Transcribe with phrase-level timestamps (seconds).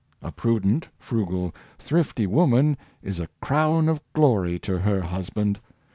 [0.23, 5.59] A prudent, frugal, thrifty woman is a crown of glory to her hus band.